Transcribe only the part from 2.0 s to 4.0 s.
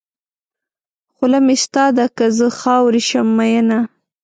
که زه خاورې شم مینه.